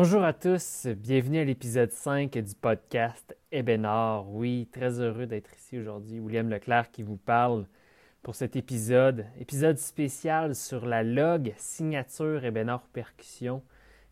[0.00, 4.30] Bonjour à tous, bienvenue à l'épisode 5 du podcast Ebénard.
[4.30, 6.20] Oui, très heureux d'être ici aujourd'hui.
[6.20, 7.66] William Leclerc qui vous parle
[8.22, 9.26] pour cet épisode.
[9.40, 13.60] Épisode spécial sur la log signature Ebénard Percussion.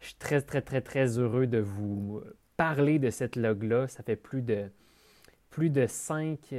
[0.01, 2.21] Je suis très, très, très, très heureux de vous
[2.57, 3.87] parler de cette log-là.
[3.87, 4.69] Ça fait plus de,
[5.51, 6.53] plus de 5,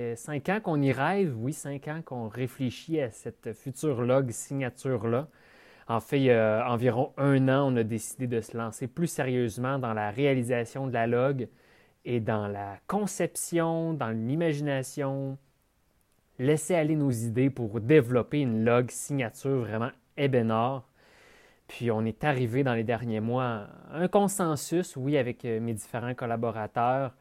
[0.47, 1.35] ans qu'on y rêve.
[1.37, 5.27] Oui, 5 ans qu'on réfléchit à cette future log signature-là.
[5.89, 9.07] En fait, il y a environ un an, on a décidé de se lancer plus
[9.07, 11.47] sérieusement dans la réalisation de la log
[12.03, 15.37] et dans la conception, dans l'imagination,
[16.39, 20.83] laisser aller nos idées pour développer une log signature vraiment ébénard.
[21.67, 25.73] Puis on est arrivé dans les derniers mois à un consensus, oui, avec euh, mes
[25.73, 27.13] différents collaborateurs,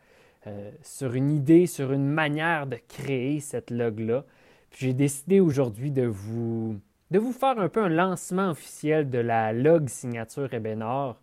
[0.47, 4.25] euh, sur une idée, sur une manière de créer cette log-là.
[4.70, 6.78] Puis j'ai décidé aujourd'hui de vous
[7.11, 11.21] de vous faire un peu un lancement officiel de la log signature Ebénor.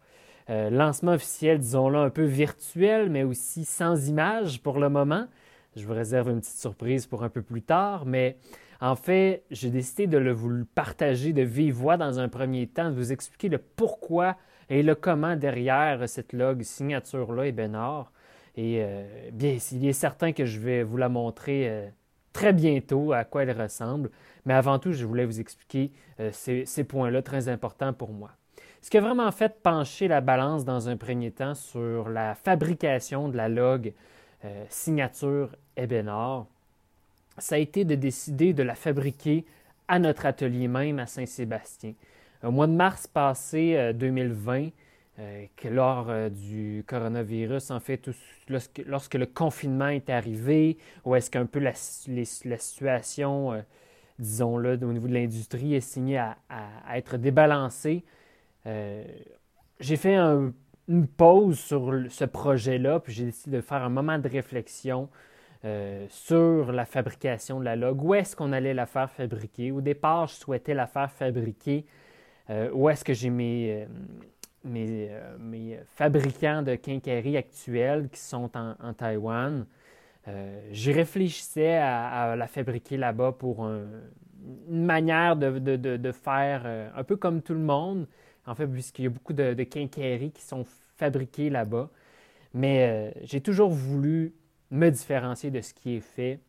[0.49, 5.27] Euh, lancement officiel, disons-le, un peu virtuel, mais aussi sans image pour le moment.
[5.75, 8.37] Je vous réserve une petite surprise pour un peu plus tard, mais
[8.81, 12.89] en fait, j'ai décidé de le, vous partager de vive voix dans un premier temps,
[12.89, 14.37] de vous expliquer le pourquoi
[14.69, 18.11] et le comment derrière cette log signature-là Ebénor.
[18.55, 21.89] Et euh, bien, il est certain que je vais vous la montrer euh,
[22.33, 24.09] très bientôt à quoi elle ressemble.
[24.45, 28.31] Mais avant tout, je voulais vous expliquer euh, ces, points-là très importants pour moi.
[28.81, 33.29] Ce qui a vraiment fait pencher la balance dans un premier temps sur la fabrication
[33.29, 33.93] de la log
[34.43, 36.47] euh, signature Ebenor,
[37.37, 39.45] ça a été de décider de la fabriquer
[39.87, 41.93] à notre atelier même à Saint-Sébastien.
[42.43, 44.69] Au mois de mars passé 2020,
[45.19, 48.09] euh, que lors du coronavirus, en fait,
[48.47, 53.63] lorsque, le confinement est arrivé, ou est-ce qu'un peu la, situation
[54.19, 56.37] disons-le, au niveau de l'industrie, est signé à,
[56.93, 58.03] être débalancé.
[58.65, 59.03] Euh,
[59.79, 64.27] j'ai fait une pause sur ce projet-là, puis j'ai décidé de faire un moment de
[64.27, 65.09] réflexion
[65.65, 68.03] euh, sur la fabrication de la log.
[68.03, 69.71] Où est-ce qu'on allait la faire fabriquer?
[69.71, 71.85] Au départ, je souhaitais la faire fabriquer.
[72.49, 73.87] Euh, où est-ce que j'ai mes,
[74.63, 79.65] mes, fabricants de quincaillerie actuels qui sont en, en Taïwan?
[80.27, 87.17] Euh, j'y réfléchissais à, la fabriquer là-bas pour une manière de, faire euh, un peu
[87.17, 88.07] comme tout le monde,
[88.45, 91.89] en fait, puisqu'il y a beaucoup de, quincailleries qui sont fabriquées là-bas.
[92.53, 94.33] Mais euh, j'ai toujours voulu
[94.71, 96.39] me différencier de ce qui est fait.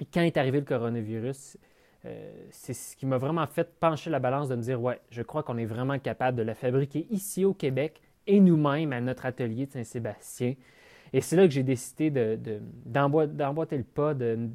[0.00, 1.56] Et quand est arrivé le coronavirus,
[2.50, 5.42] c'est ce qui m'a vraiment fait pencher la balance de me dire, ouais, je crois
[5.42, 9.66] qu'on est vraiment capable de la fabriquer ici au Québec et nous-mêmes à notre atelier
[9.66, 10.54] de Saint-Sébastien.
[11.12, 12.10] Et c'est là que j'ai décidé
[12.84, 14.48] d'emboîter le pas, de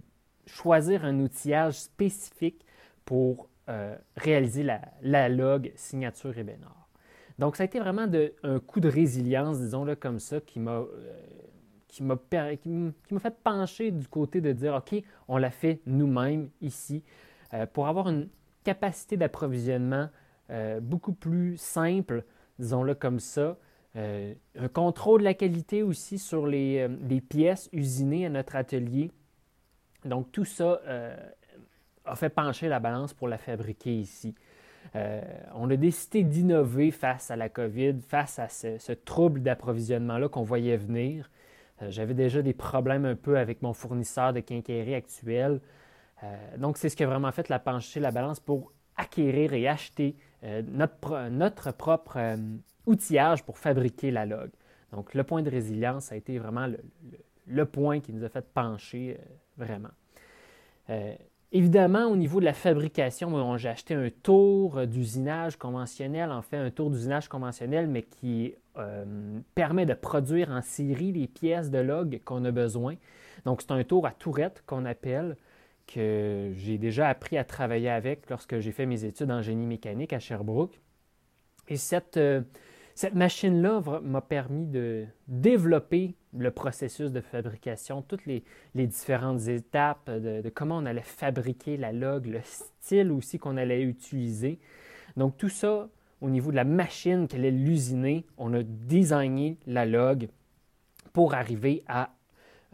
[0.46, 2.66] choisir un outillage spécifique
[3.06, 4.66] pour euh, réaliser
[5.02, 6.90] la, log signature Ebenor.
[7.38, 8.08] Donc, ça a été vraiment
[8.44, 10.88] un coup de résilience, disons-le comme ça, qui m'a euh,
[13.20, 17.04] fait pencher du côté de dire, OK, on l'a fait nous-mêmes ici,
[17.54, 18.30] euh, pour avoir une
[18.64, 20.10] capacité d'approvisionnement
[20.82, 22.24] beaucoup plus simple,
[22.58, 23.56] disons-le comme ça,
[23.96, 29.12] euh, un contrôle de la qualité aussi sur les, euh, pièces usinées à notre atelier.
[30.06, 31.18] Donc tout ça euh,
[32.06, 34.36] a fait pencher la balance pour la fabriquer ici.
[35.56, 40.78] on a décidé d'innover face à la COVID, face à ce, trouble d'approvisionnement-là qu'on voyait
[40.78, 41.30] venir.
[41.90, 45.62] J'avais déjà des problèmes un peu avec mon fournisseur de quincaillerie actuel.
[46.58, 50.16] Donc c'est ce qui a vraiment fait la pencher la balance pour acquérir et acheter
[50.44, 52.38] notre, notre propre
[52.86, 54.50] outillage pour fabriquer la log.
[54.92, 56.68] Donc, le point de résilience, a été vraiment
[57.48, 59.24] le, point qui nous a fait pencher euh,
[59.58, 59.90] vraiment.
[60.90, 61.14] Euh,
[61.52, 66.72] évidemment, au niveau de la fabrication, j'ai acheté un tour d'usinage conventionnel, en fait, un
[66.72, 72.22] tour d'usinage conventionnel, mais qui euh, permet de produire en série les pièces de log
[72.26, 72.96] qu'on a besoin.
[73.46, 75.38] Donc, c'est un tour à tourette qu'on appelle,
[75.92, 80.14] que j'ai déjà appris à travailler avec lorsque j'ai fait mes études en génie mécanique
[80.14, 80.80] à Sherbrooke.
[81.68, 82.20] Et cette,
[82.96, 88.44] cette machine-là m'a permis de développer le processus de fabrication, toutes les,
[88.76, 94.60] différentes étapes de, comment on allait fabriquer la log, le style aussi qu'on allait utiliser.
[95.18, 95.90] Donc tout ça,
[96.22, 100.28] au niveau de la machine qu'elle allait l'usiner, on a designé la log
[101.14, 102.12] pour arriver à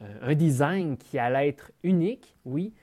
[0.02, 2.74] euh, un design qui allait être unique, oui,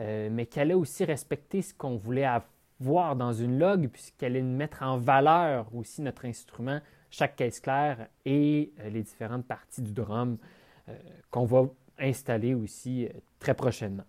[0.00, 2.48] euh, mais qui allait aussi respecter ce qu'on voulait avoir
[2.80, 6.80] voir dans une log, puisqu'elle allait mettre en valeur aussi notre instrument,
[7.10, 10.38] chaque caisse claire et euh, les différentes parties du drum
[10.88, 10.94] euh,
[11.30, 11.66] qu'on va
[11.98, 13.06] installer aussi
[13.38, 14.04] très prochainement.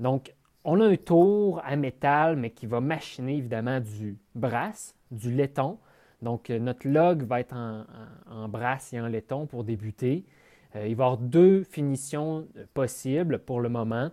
[0.00, 5.30] Donc, on a un tour à métal, mais qui va machiner évidemment du brass, du
[5.30, 5.78] laiton.
[6.22, 10.24] Donc, notre log va être en, brasse et en laiton pour débuter.
[10.74, 14.10] il va y avoir deux finitions possibles pour le moment.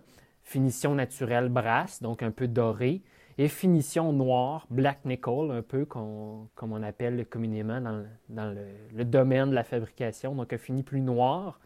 [0.50, 3.02] Finition naturelle brasse, donc un peu doré,
[3.38, 7.80] et finition noire, black nickel, un peu comme on appelle communément
[8.28, 11.60] dans, le, domaine de la fabrication, donc un fini plus noir.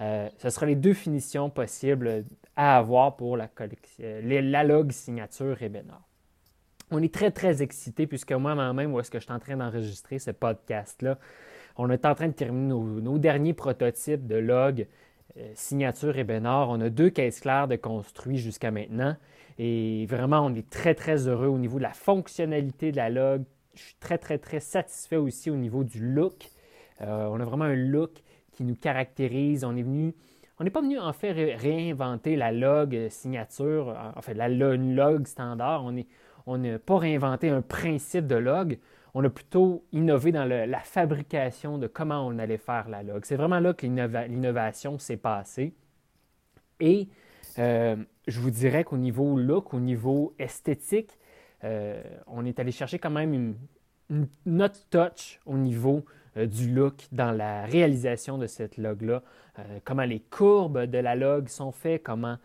[0.00, 2.24] Euh, ce sera les deux finitions possibles
[2.56, 3.50] à avoir pour la,
[3.98, 6.00] la log signature Ebenor.
[6.90, 10.18] On est très, très excités puisque moi-même, où est-ce que je suis en train d'enregistrer
[10.18, 11.18] ce podcast-là,
[11.76, 14.86] on est en train de terminer nos, derniers prototypes de log
[15.36, 16.68] euh, signature Ebenor.
[16.70, 19.16] On a deux caisses claires de construits jusqu'à maintenant.
[19.58, 23.44] Et vraiment, on est très, très heureux au niveau de la fonctionnalité de la log.
[23.74, 26.50] Je suis très, très, très satisfait aussi au niveau du look.
[27.00, 28.22] Euh, on a vraiment un look
[28.52, 29.64] qui nous caractérise.
[29.64, 30.14] On est venu,
[30.60, 35.84] on n'est pas venu en fait réinventer la log signature, en fait la log standard.
[36.46, 38.78] On n'a pas réinventé un principe de log.
[39.14, 43.24] On a plutôt innové dans la fabrication de comment on allait faire la log.
[43.24, 45.72] C'est vraiment là que l'innovation s'est passée.
[46.80, 47.08] Et
[47.60, 47.96] euh,
[48.26, 51.16] je vous dirais qu'au niveau look, au niveau esthétique,
[51.62, 53.54] euh, on est allé chercher quand même
[54.10, 56.04] une, touch au niveau
[56.36, 59.22] euh, du look dans la réalisation de cette log-là.
[59.84, 62.36] comment les courbes de la log sont faites, comment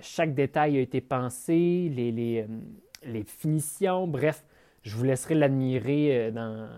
[0.00, 4.42] chaque détail a été pensé, les finitions, bref,
[4.84, 6.68] je vous laisserai l'admirer euh,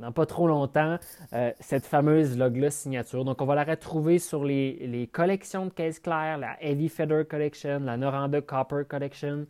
[0.00, 0.98] dans, pas trop longtemps,
[1.32, 3.24] euh, cette fameuse log-là signature.
[3.24, 7.80] Donc, on va la retrouver sur les, collections de caisse claire, la Heavy Feather Collection,
[7.80, 9.46] la Noranda Copper Collection.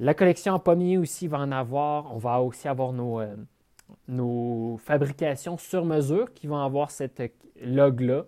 [0.00, 2.14] La collection en pommier aussi va en avoir.
[2.14, 3.34] On va aussi avoir nos, euh,
[4.06, 7.22] nos fabrications sur mesure qui vont avoir cette
[7.62, 8.24] log-là.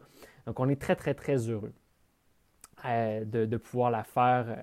[0.47, 1.73] Donc, on est très, très, très heureux
[2.85, 4.63] de, de, pouvoir la faire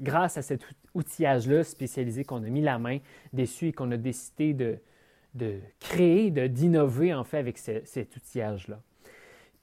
[0.00, 0.62] grâce à cet
[0.94, 2.98] outillage-là spécialisé qu'on a mis la main
[3.32, 4.78] dessus et qu'on a décidé de,
[5.80, 8.80] créer, d'innover en fait avec cet outillage-là.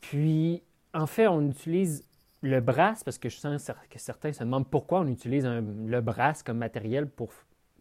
[0.01, 0.61] Puis,
[0.93, 2.05] en fait, on utilise
[2.41, 6.43] le brass parce que je sens que certains se demandent pourquoi on utilise le brass
[6.43, 7.31] comme matériel pour,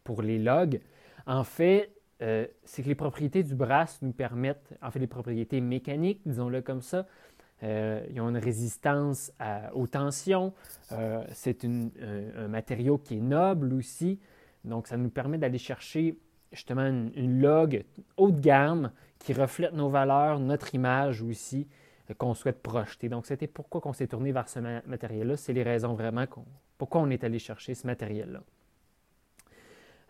[0.04, 0.80] pour les logs.
[1.26, 1.90] En fait,
[2.22, 6.60] euh, c'est que les propriétés du brass nous permettent, en fait, les propriétés mécaniques, disons-le
[6.60, 7.06] comme ça,
[7.62, 9.32] euh, ils ont une résistance
[9.74, 10.52] aux tensions.
[10.92, 14.18] Euh, c'est un matériau qui est noble aussi.
[14.64, 16.18] Donc, ça nous permet d'aller chercher
[16.52, 17.84] justement une, log
[18.16, 21.68] haut de gamme qui reflète nos valeurs, notre image aussi
[22.10, 23.08] euh, qu'on souhaite projeter.
[23.08, 25.36] Donc, c'était pourquoi on s'est tourné vers ce matériel-là.
[25.36, 26.24] C'est les raisons vraiment
[26.78, 28.42] pourquoi on est allé chercher ce matériel-là.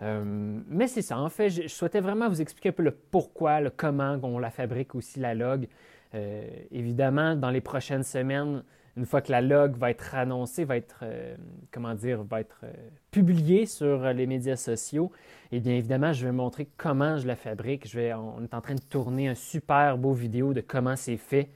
[0.00, 1.18] Mais c'est ça.
[1.18, 4.50] En fait, je, souhaitais vraiment vous expliquer un peu le pourquoi, le comment on la
[4.50, 5.68] fabrique aussi, la log.
[6.14, 8.62] Euh, évidemment, dans les prochaines semaines,
[8.96, 11.36] une fois que la log va être annoncée, va être, euh,
[11.70, 12.72] comment dire, va être euh,
[13.10, 15.12] publiée sur les médias sociaux,
[15.52, 17.88] eh bien évidemment, je vais montrer comment je la fabrique.
[17.88, 21.16] Je vais, on est en train de tourner un super beau vidéo de comment c'est
[21.16, 21.50] fait,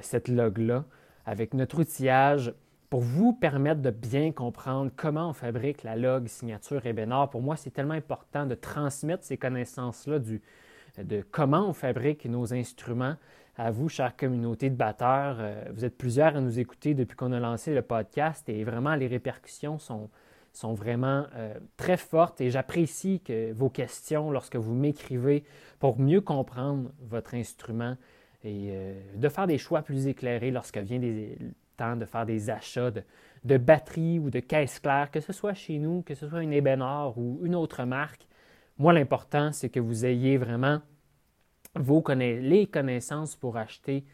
[0.00, 0.84] cette log-là,
[1.26, 2.54] avec notre outillage
[2.92, 7.30] pour vous permettre de bien comprendre comment on fabrique la log signature Ebenor.
[7.30, 10.18] Pour moi, c'est tellement important de transmettre ces connaissances-là
[10.98, 13.14] de comment on fabrique nos instruments
[13.56, 15.38] à vous, chère communauté de batteurs.
[15.40, 18.94] Euh, vous êtes plusieurs à nous écouter depuis qu'on a lancé le podcast et vraiment
[18.94, 20.10] les répercussions sont,
[20.52, 25.44] sont vraiment euh, très fortes et j'apprécie que vos questions lorsque vous m'écrivez
[25.78, 27.96] pour mieux comprendre votre instrument
[28.44, 31.36] et euh, de faire des choix plus éclairés lorsque vient le
[31.76, 32.90] temps de faire des achats
[33.44, 36.52] de, batteries ou de caisses claires, que ce soit chez nous, que ce soit une
[36.52, 38.26] Ebenor ou une autre marque.
[38.78, 40.80] Moi, l'important, c'est que vous ayez vraiment
[41.74, 44.04] vos les connaissances pour acheter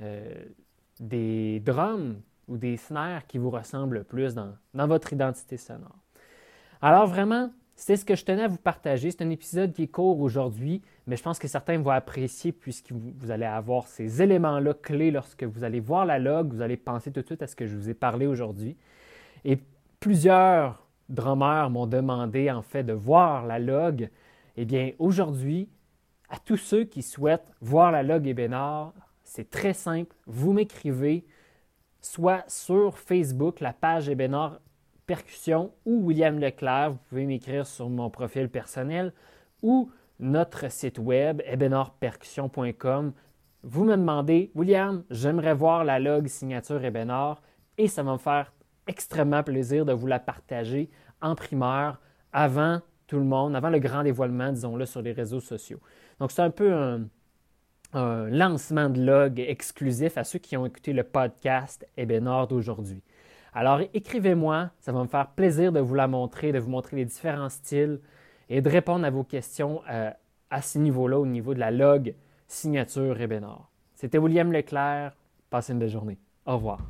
[0.00, 0.44] euh,
[1.00, 2.16] des drums
[2.48, 4.56] ou des snares qui vous ressemblent le plus dans,
[4.86, 5.98] votre identité sonore.
[6.82, 9.10] Alors vraiment, c'est ce que je tenais à vous partager.
[9.10, 12.92] C'est un épisode qui est court aujourd'hui, mais je pense que certains vont apprécier puisque
[12.92, 16.52] vous, allez avoir ces éléments-là clés lorsque vous allez voir la log.
[16.52, 18.76] Vous allez penser tout de suite à ce que je vous ai parlé aujourd'hui.
[19.44, 19.58] Et
[19.98, 24.08] plusieurs drummers m'ont demandé en fait de voir la log.
[24.56, 25.68] Eh bien, aujourd'hui,
[26.28, 28.92] à tous ceux qui souhaitent voir la log Ebenard,
[29.24, 30.14] c'est très simple.
[30.26, 31.24] Vous m'écrivez
[32.00, 34.60] soit sur Facebook, la page Ebenard
[35.06, 36.92] Percussion ou William Leclerc.
[36.92, 39.12] Vous pouvez m'écrire sur mon profil personnel
[39.62, 43.12] ou notre site web ebenardpercussion.com.
[43.62, 47.42] Vous me demandez, William, j'aimerais voir la log signature Ebenard
[47.78, 48.52] et ça va me faire
[48.86, 52.00] extrêmement plaisir de vous la partager en primeur
[52.32, 55.80] avant tout le monde, avant le grand dévoilement, disons-le, sur les réseaux sociaux.
[56.20, 57.08] Donc, c'est un peu un,
[57.94, 63.02] lancement de log exclusif à ceux qui ont écouté le podcast Ebenord d'aujourd'hui.
[63.54, 67.04] Alors, écrivez-moi, ça va me faire plaisir de vous la montrer, de vous montrer les
[67.04, 68.00] différents styles
[68.48, 70.10] et de répondre à vos questions euh,
[70.50, 72.14] à ce niveau-là, au niveau de la log
[72.48, 73.70] signature Ebenor.
[73.94, 75.12] C'était William Leclerc.
[75.50, 76.18] Passez une belle journée.
[76.46, 76.80] Au revoir.